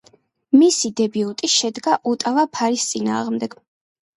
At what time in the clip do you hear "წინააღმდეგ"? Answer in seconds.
2.95-3.57